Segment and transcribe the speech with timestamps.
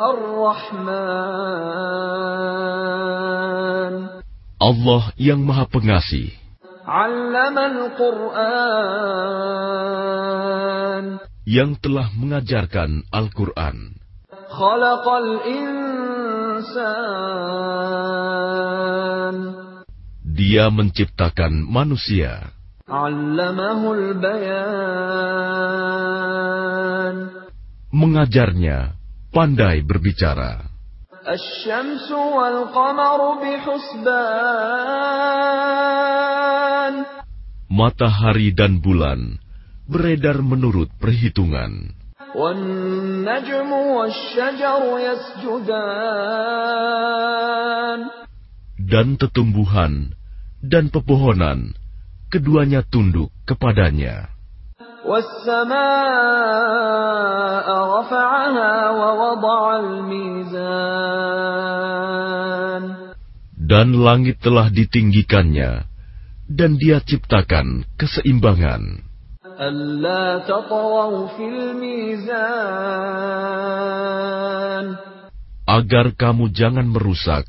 [0.00, 0.96] Ar-Rahman.
[4.56, 6.32] Allah yang Maha Pengasih.
[8.00, 9.44] Qur'an.
[11.44, 14.07] Yang telah mengajarkan Al-Quran.
[20.24, 22.48] Dia menciptakan manusia.
[27.92, 28.96] Mengajarnya
[29.28, 30.64] pandai berbicara.
[37.68, 39.36] Matahari dan bulan
[39.84, 41.97] beredar menurut perhitungan.
[42.35, 46.33] والنجم والشجر يسجدان
[48.83, 50.11] Dan tetumbuhan
[50.61, 51.73] dan pepohonan
[52.29, 54.33] keduanya tunduk kepadanya.
[55.03, 55.83] والسماء
[57.67, 60.63] رفعها ووضع الميزان
[63.63, 65.87] Dan langit telah ditinggikannya,
[66.51, 69.06] dan dia ciptakan keseimbangan,
[69.57, 72.73] ألا تطغوا في الميزان
[75.63, 77.47] agar kamu jangan merusak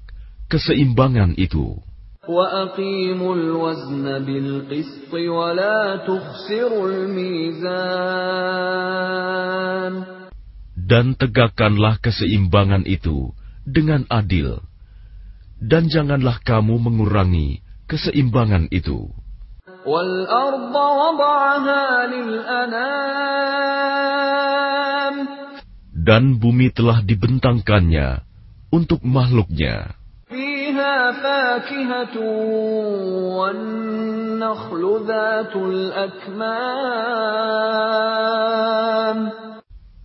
[0.48, 1.82] keseimbangan itu.
[2.24, 7.84] وأقيموا الوزن بالقسط ولا تخسروا الميزان
[10.84, 13.32] Dan tegakkanlah keseimbangan itu
[13.64, 14.60] dengan adil,
[15.56, 19.08] dan janganlah kamu mengurangi keseimbangan itu.
[19.86, 23.54] والأرض وضعها للأنام
[26.04, 28.28] Dan bumi telah dibentangkannya
[28.68, 29.96] untuk makhluknya.
[30.28, 32.16] فيها فاكهة
[33.40, 36.84] والنخل ذات الأكمام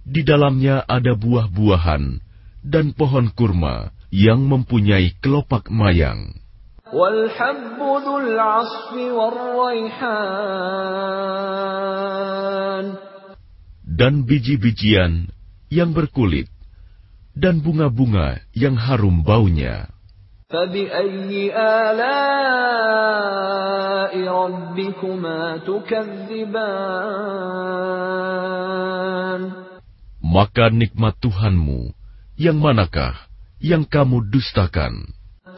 [0.10, 2.18] Di dalamnya ada buah-buahan
[2.66, 6.34] dan pohon kurma yang mempunyai kelopak mayang.
[6.94, 10.50] والحب ذو العصف والريحان
[14.00, 15.28] dan biji-bijian
[15.68, 16.48] yang berkulit,
[17.36, 19.92] dan bunga-bunga yang harum baunya.
[20.50, 22.00] فبأي آلاء
[24.18, 26.80] ربكما تكذبان
[30.30, 31.94] Maka nikmat Tuhanmu,
[32.38, 33.18] yang manakah
[33.62, 35.10] yang kamu dustakan?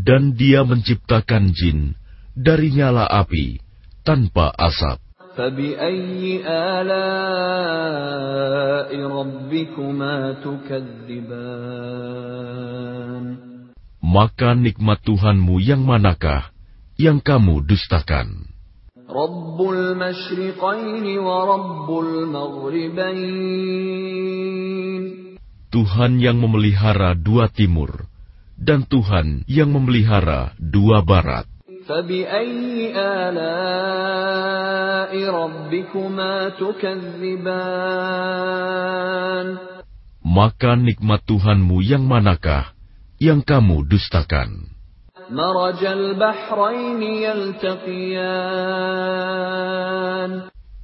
[0.00, 1.92] dan dia menciptakan jin
[2.32, 3.60] dari nyala api
[4.00, 4.98] tanpa asap.
[14.00, 16.50] Maka nikmat Tuhanmu yang manakah
[16.98, 18.50] yang kamu dustakan?
[25.70, 28.09] Tuhan yang memelihara dua timur
[28.60, 31.48] dan Tuhan yang memelihara dua barat.
[40.20, 42.76] Maka nikmat Tuhanmu yang manakah
[43.16, 44.70] yang kamu dustakan?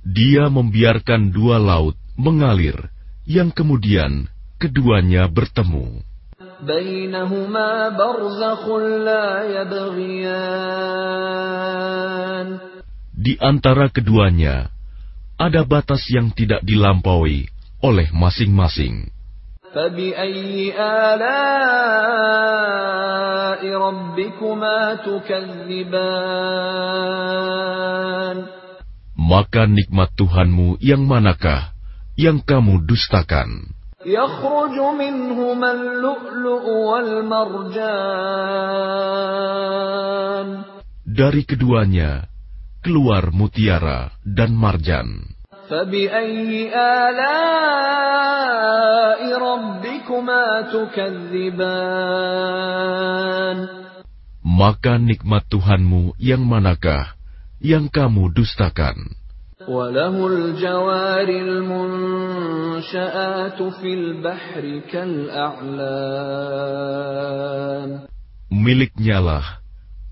[0.06, 2.88] Dia membiarkan dua laut mengalir,
[3.28, 6.15] yang kemudian keduanya bertemu.
[6.61, 8.67] بينهما برزخ
[9.05, 11.01] لا يبغيان
[13.21, 14.73] Di antara keduanya
[15.37, 17.45] ada batas yang tidak dilampaui
[17.85, 19.13] oleh masing-masing.
[19.71, 21.21] فبأي آلاء
[23.63, 26.51] ربكما تكذبان
[29.21, 31.71] Maka nikmat Tuhanmu yang manakah
[32.19, 33.71] yang kamu dustakan?
[34.05, 36.65] يخرج منهما اللؤلؤ
[39.61, 40.49] والمرجان
[41.11, 42.25] Dari keduanya
[42.81, 45.37] keluar mutiara dan marjan.
[45.71, 48.41] فبأي آلاء
[49.37, 51.61] ربكما تكذبان
[54.41, 57.13] Maka nikmat Tuhanmu yang manakah
[57.61, 59.13] yang kamu dustakan?
[59.67, 62.83] وله الجوار المنشآت
[63.61, 66.31] في البحر كالأعلام
[68.51, 69.63] Miliknya lah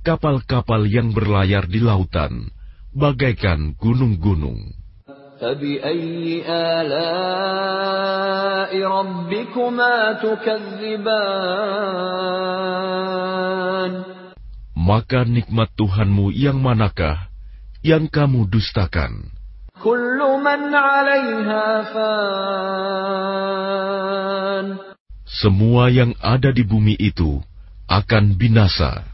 [0.07, 2.47] kapal-kapal yang berlayar di lautan,
[2.95, 4.79] bagaikan gunung-gunung.
[5.39, 6.91] فبأي آلاء
[8.75, 11.19] ربكما تكذبان
[14.79, 17.29] Maka nikmat Tuhanmu yang manakah
[17.85, 19.32] yang kamu dustakan?
[25.28, 27.44] Semua yang ada di bumi itu
[27.84, 29.04] akan binasa.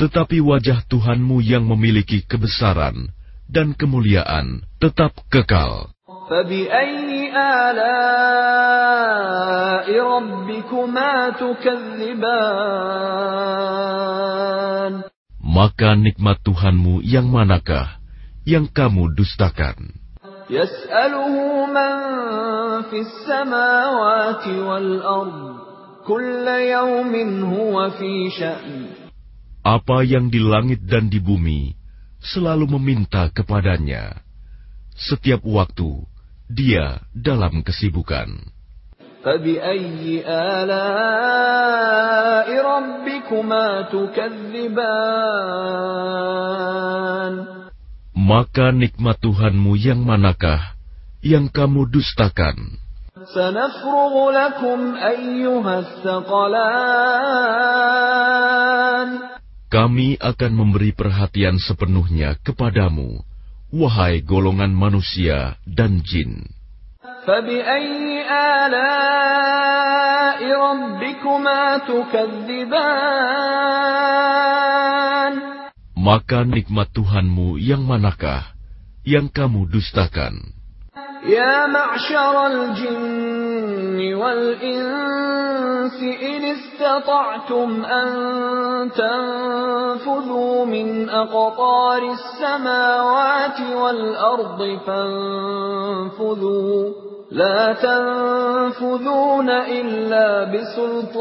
[0.00, 3.12] Tetapi wajah Tuhanmu yang memiliki kebesaran
[3.44, 5.92] dan kemuliaan tetap kekal.
[6.27, 7.87] فبأي آلاء
[9.87, 12.23] ربكما تكذبان
[15.53, 18.03] Maka nikmat Tuhanmu yang manakah
[18.43, 19.95] yang kamu dustakan?
[20.51, 21.31] يسأله
[21.71, 21.93] من
[22.91, 25.55] في السماوات والأرض
[26.03, 27.13] كل يوم
[27.47, 28.91] هو في شأن
[29.63, 31.71] Apa yang di langit dan di bumi
[32.19, 34.19] selalu meminta kepadanya.
[34.93, 36.05] Setiap waktu
[36.48, 38.28] dia dalam kesibukan.
[48.18, 50.78] Maka nikmat Tuhanmu yang manakah
[51.20, 52.80] yang kamu dustakan?
[59.68, 63.27] Kami akan memberi perhatian sepenuhnya kepadamu,
[63.72, 66.48] wahai golongan manusia dan jin.
[75.98, 78.56] Maka nikmat Tuhanmu yang manakah
[79.04, 80.56] yang kamu dustakan?
[81.28, 81.68] Ya
[82.78, 85.07] jinni wal insi
[85.87, 88.09] والإنس إن استطعتم أن
[88.91, 96.77] تنفذوا من أقطار السماوات والأرض فانفذوا
[97.31, 101.13] لا تنفذون إلا بسلطان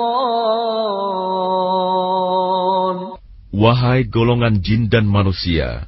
[3.52, 5.84] Wahai golongan jin dan manusia,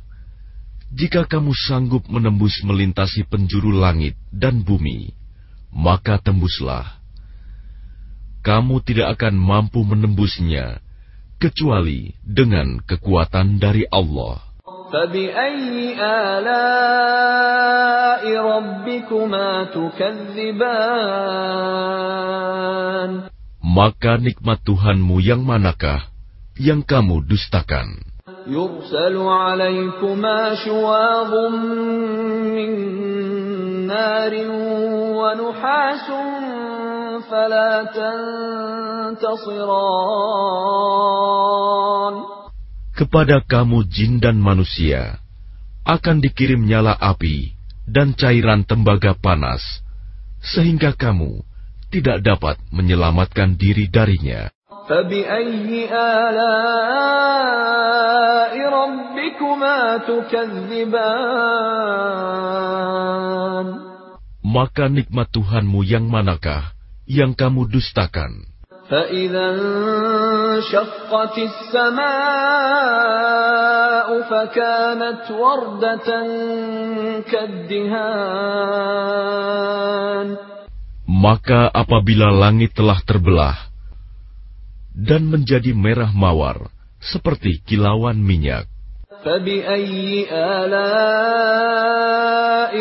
[0.93, 5.17] jika kamu sanggup menembus melintasi penjuru langit dan bumi,
[5.73, 6.98] maka tembuslah.
[8.45, 10.85] Kamu tidak akan mampu menembusnya
[11.41, 14.45] kecuali dengan kekuatan dari Allah.
[14.95, 16.63] فبأي آلاء
[18.25, 20.75] ربكما تكذبان
[23.75, 26.07] Maka nikmat Tuhanmu yang manakah
[26.63, 28.15] yang kamu dustakan?
[28.47, 31.33] يرسل عليكما شواظ
[32.55, 32.71] من
[33.87, 34.35] نار
[35.19, 36.09] ونحاس
[37.31, 39.35] فلا تنتصران
[42.95, 45.19] Kepada kamu jin dan manusia
[45.83, 47.59] akan dikirim nyala api
[47.91, 49.83] dan cairan tembaga panas,
[50.39, 51.43] sehingga kamu
[51.91, 54.55] tidak dapat menyelamatkan diri darinya.
[54.85, 57.45] فبأي آلاء
[58.69, 61.25] ربكما تكذبان
[64.45, 66.77] Maka nikmat Tuhanmu yang manakah
[67.09, 68.55] yang kamu dustakan?
[68.85, 72.05] فإذا انشقت السماء
[74.29, 76.09] فكانت وردة
[77.33, 78.75] كالدهان
[81.05, 83.57] Maka apabila langit telah terbelah
[84.93, 86.69] dan menjadi merah mawar
[87.01, 88.69] seperti kilauan minyak,
[89.25, 91.95] فبأي آلاء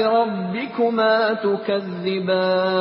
[0.06, 2.74] ربكما تكذبان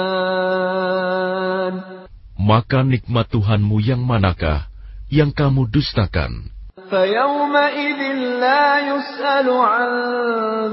[2.42, 4.66] maka nikmat Tuhanmu yang manakah
[5.06, 6.50] yang kamu dustakan?
[6.92, 8.00] فيومئذ
[8.42, 9.88] لا يسأل عن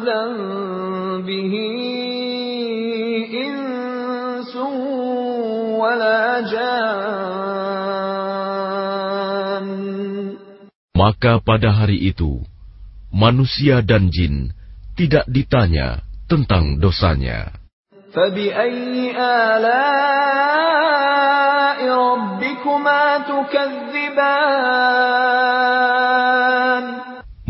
[0.04, 1.54] ذنبه
[3.32, 4.54] إنس
[5.80, 7.30] ولا جان
[11.00, 12.44] Maka pada hari itu,
[13.15, 14.51] manusia dan jin
[14.99, 17.55] tidak ditanya tentang dosanya.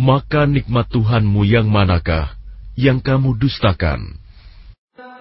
[0.04, 2.37] Maka nikmat Tuhanmu yang manakah
[2.76, 4.24] yang kamu dustakan?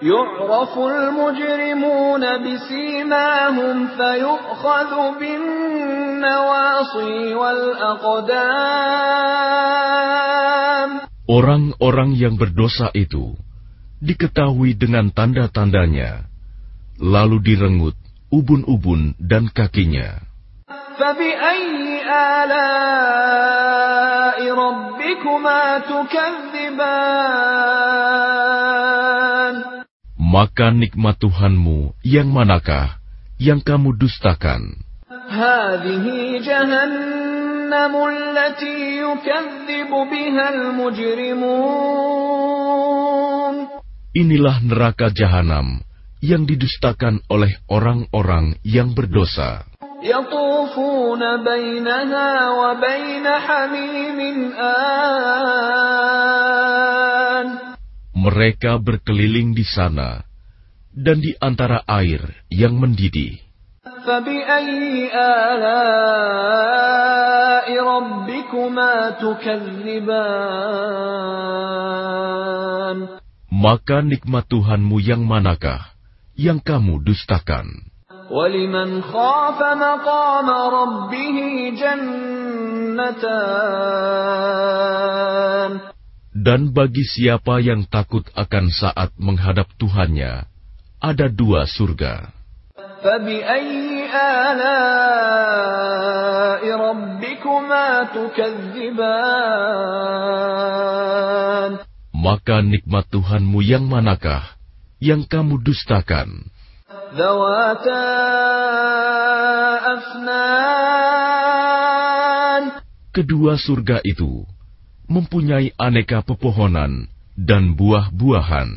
[0.03, 8.89] يعرف المجرمون بسيماهم فيؤخذ بالنواصي والأقدام
[11.29, 13.37] Orang-orang yang berdosa itu
[14.01, 16.25] diketahui dengan tanda-tandanya,
[16.97, 17.93] lalu direngut
[18.33, 20.25] ubun-ubun dan kakinya.
[20.99, 22.03] فبأي
[22.43, 22.79] آلاء
[24.51, 26.99] ربكما تكذبان
[30.33, 32.97] Maka nikmat Tuhanmu yang manakah
[33.37, 34.89] yang kamu dustakan?
[35.29, 36.05] هذه
[36.41, 40.45] جهنم التي يكذب بها
[41.89, 43.55] المجرمون
[44.09, 45.85] Inilah neraka jahanam
[46.17, 49.69] yang didustakan oleh orang-orang yang berdosa.
[50.03, 54.19] يطوفون بينها وبين حميم
[54.57, 56.32] آن
[58.24, 60.24] Mereka berkeliling di sana
[60.96, 63.36] dan di antara air yang mendidih.
[73.52, 75.92] Maka nikmat Tuhanmu yang manakah
[76.32, 77.92] yang kamu dustakan?
[86.44, 90.44] Dan bagi siapa yang takut akan saat menghadap Tuhannya,
[91.00, 92.28] ada dua surga.
[102.12, 104.44] Maka nikmat Tuhanmu yang manakah
[105.00, 106.52] yang kamu dustakan?
[113.16, 114.44] Kedua surga itu
[115.10, 118.70] mempunyai aneka pepohonan dan buah-buahan.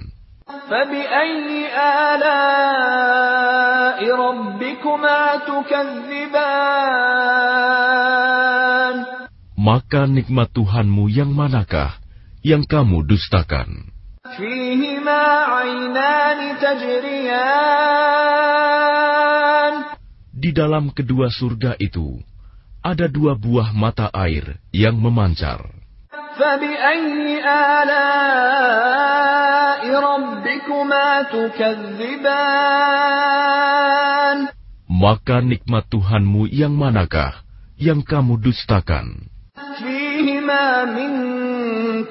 [9.58, 12.00] Maka nikmat Tuhanmu yang manakah
[12.44, 13.92] yang kamu dustakan?
[20.38, 22.22] Di dalam kedua surga itu
[22.86, 25.77] ada dua buah mata air yang memancar.
[26.37, 27.41] فبأي
[27.81, 29.01] آلاء
[29.89, 32.53] ربكما تكذبان
[34.93, 37.41] Maka nikmat Tuhanmu yang manakah
[37.81, 39.25] yang kamu dustakan?
[39.81, 41.13] فيهما من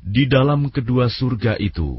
[0.05, 1.97] Di dalam kedua surga itu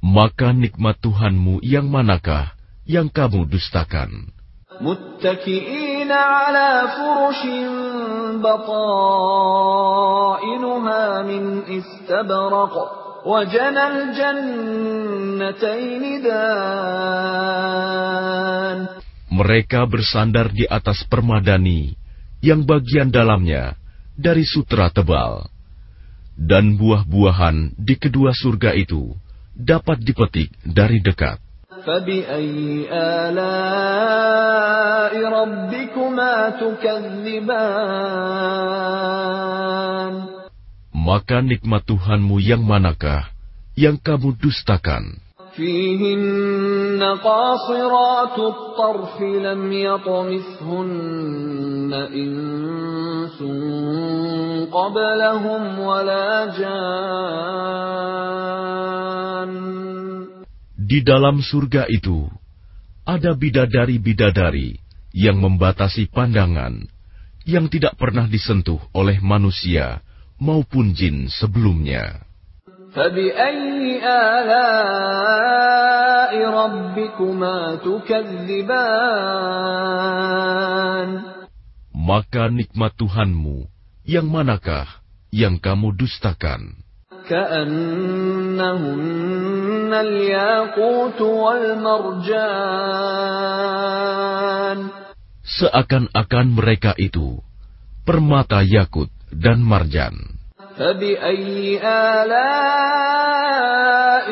[0.00, 2.50] Maka nikmat Tuhanmu yang manakah
[2.82, 4.34] yang kamu dustakan?
[4.80, 7.46] متكئين على فرش
[8.40, 9.62] بطائنها
[11.22, 12.74] من استبرق
[13.26, 15.22] وجنى الجنتين
[16.22, 17.80] دان
[19.31, 21.97] mereka bersandar di atas permadani
[22.45, 23.73] yang bagian dalamnya
[24.13, 25.49] dari sutra tebal.
[26.35, 29.15] Dan buah-buahan di kedua surga itu
[29.55, 31.39] dapat dipetik dari dekat.
[40.95, 43.31] Maka nikmat Tuhanmu yang manakah
[43.75, 45.24] yang kamu dustakan?
[45.56, 51.10] فيهن قاصرات الطرف لم يطمثهن
[51.92, 53.38] إنس
[54.72, 57.10] قبلهم ولا جان
[60.90, 62.26] Di dalam surga itu
[63.06, 64.74] ada bidadari-bidadari
[65.14, 66.82] yang membatasi pandangan
[67.46, 70.02] yang tidak pernah disentuh oleh manusia
[70.42, 72.26] maupun jin sebelumnya.
[72.94, 75.70] فبأي آلاء
[76.50, 79.10] ربكما تكذبان
[82.00, 83.68] Maka nikmat Tuhanmu
[84.08, 84.88] yang manakah
[85.30, 86.80] yang kamu dustakan?
[87.30, 88.70] كأنهن
[89.94, 92.40] الياقوت والمرجان
[95.50, 97.42] Seakan-akan mereka itu
[98.06, 100.33] permata yakut dan marjan.
[100.78, 103.40] فبأي آلاء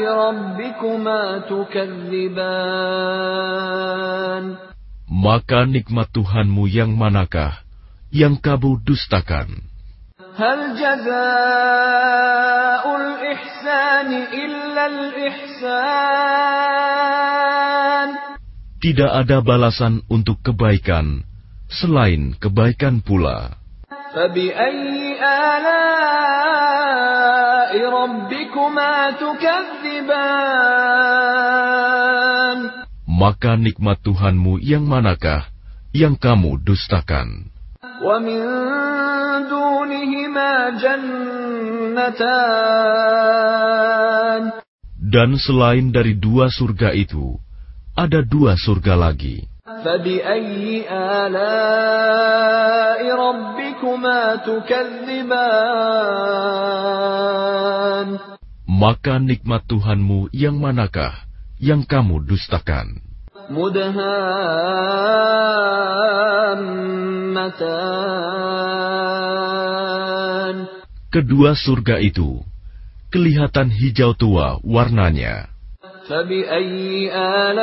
[0.03, 3.09] ربكما تكذبان
[5.09, 7.65] Maka nikmat Tuhanmu yang manakah
[8.15, 9.67] yang kamu dustakan?
[10.39, 11.15] هل جزاء
[12.97, 16.09] الإحسان إلا الإحسان
[18.79, 21.27] Tidak ada balasan untuk kebaikan
[21.67, 23.59] selain kebaikan pula.
[24.13, 25.73] فبأي آلاء
[27.89, 30.59] ربكما تكذبان
[33.19, 35.51] Maka nikmat Tuhanmu yang manakah
[35.91, 37.51] yang kamu dustakan?
[37.99, 38.41] ومن
[39.51, 42.13] دونهما جنتان
[45.09, 47.41] Dan selain dari dua surga itu,
[47.97, 49.49] ada dua surga lagi.
[49.85, 55.29] فبأي آلاء ربكما تكذبان
[58.79, 61.27] Maka nikmat Tuhanmu yang manakah
[61.59, 63.03] yang kamu dustakan?
[63.51, 63.99] مدهامتان
[71.09, 72.45] Kedua surga itu
[73.09, 75.49] kelihatan hijau tua warnanya.
[76.03, 77.63] فبأي آلاء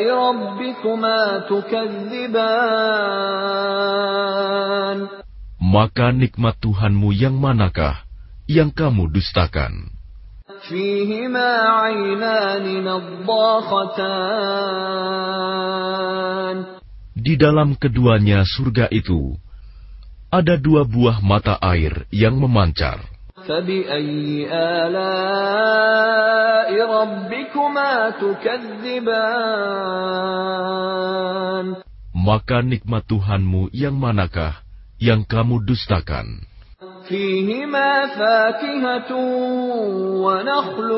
[0.00, 2.56] ربكما تكذبان
[5.66, 8.08] Maka nikmat Tuhanmu yang manakah
[8.48, 9.92] yang kamu dustakan?
[10.64, 11.50] فيهما
[11.84, 14.16] عينان نضاختان
[17.12, 19.36] Di dalam keduanya surga itu
[20.32, 23.09] ada dua buah mata air yang memancar.
[23.48, 26.10] فبأي آلاء
[26.72, 29.36] ربكما تكذبان
[32.16, 34.58] Maka nikmat Tuhanmu yang manakah
[34.98, 36.42] yang kamu dustakan?
[37.06, 39.10] فيهما فاكهة
[40.26, 40.90] ونخل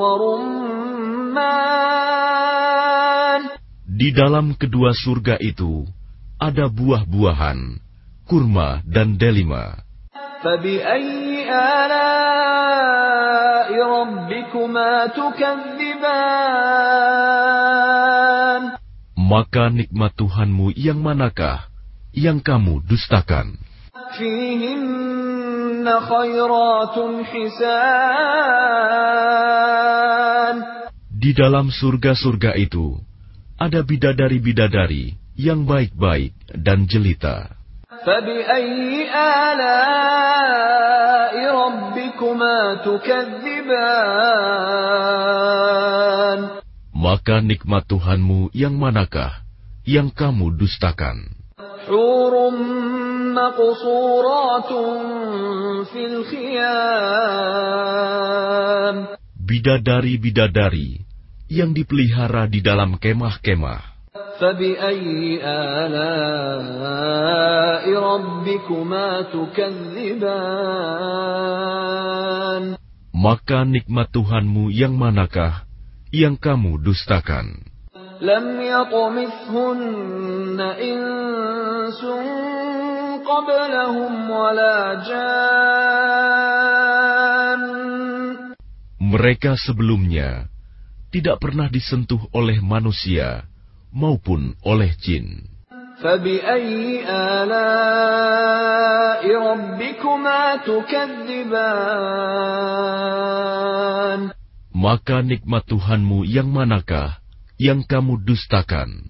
[0.00, 1.76] ورمان
[3.96, 5.88] Di dalam kedua surga itu
[6.36, 7.80] ada buah-buahan,
[8.28, 9.80] kurma dan delima.
[10.42, 13.06] فبأي آلاء
[13.74, 16.36] ربكما تكذبان
[19.26, 21.66] Maka nikmat Tuhanmu yang manakah
[22.14, 23.58] yang kamu dustakan?
[24.14, 28.56] فيهن خيرات حسان
[31.16, 33.02] Di dalam surga-surga itu
[33.58, 37.50] ada bidadari-bidadari yang baik-baik dan jelita.
[38.06, 39.10] فبأي
[39.52, 40.76] آلاء
[41.54, 44.36] ربكما تكذبان
[46.96, 49.44] Maka nikmat Tuhanmu yang manakah
[49.86, 51.36] yang kamu dustakan?
[51.86, 52.34] حور
[53.36, 54.70] مقصورات
[55.92, 57.36] في الخيام
[59.46, 61.06] Bidadari-bidadari
[61.46, 63.89] yang dipelihara di dalam kemah-kemah.
[64.40, 65.40] فبأي
[65.86, 67.04] آلاء
[67.94, 70.36] ربكما تكذبان
[73.16, 75.64] Maka nikmat Tuhanmu yang manakah
[76.12, 77.64] yang kamu dustakan?
[78.20, 82.00] لم يطمثهن إنس
[83.24, 86.26] قبلهم ولا جان
[88.96, 90.48] Mereka sebelumnya
[91.12, 93.48] tidak pernah disentuh oleh manusia
[93.94, 95.56] maupun oleh jin.
[95.96, 97.64] فبأي آلاء
[99.24, 101.56] ربكما تكذبان
[104.76, 107.16] Maka nikmat Tuhanmu yang manakah
[107.56, 109.08] yang kamu dustakan?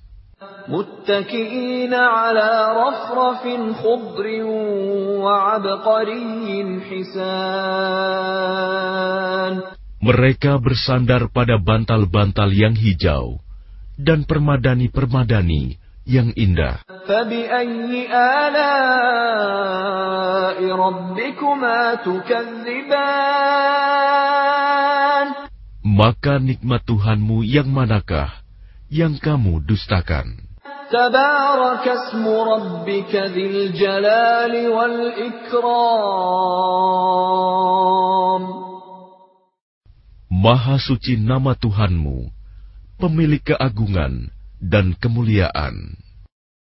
[0.69, 3.43] متكئين على رفرف
[3.83, 4.27] خضر
[5.23, 8.17] وعبقري حسان
[10.07, 13.43] Mereka bersandar pada bantal-bantal yang hijau
[14.01, 16.85] dan permadani-permadani yang indah.
[17.07, 18.07] فبأي
[18.47, 19.77] آلاء
[20.63, 23.67] ربكما تكذبان
[25.87, 28.43] Maka nikmat Tuhanmu yang manakah
[28.91, 30.47] yang kamu dustakan?
[30.91, 34.55] تبارك اسم ربك ذي الجلال
[37.27, 38.43] والإكرام
[40.27, 42.29] Maha suci nama Tuhanmu,
[43.02, 44.30] pemilik keagungan
[44.62, 45.98] dan kemuliaan.